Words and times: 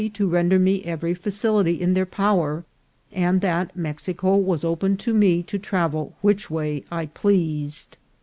to 0.15 0.25
render 0.25 0.57
me 0.57 0.83
every 0.83 1.13
facility 1.13 1.79
in 1.79 1.93
their 1.93 2.07
power, 2.07 2.65
and 3.11 3.39
that 3.39 3.75
Mexico 3.77 4.35
was 4.35 4.63
open 4.63 4.97
to 4.97 5.13
me 5.13 5.43
to 5.43 5.59
travel 5.59 6.15
which 6.23 6.49
way 6.49 6.83
I 6.91 7.05
pleased. 7.05 7.97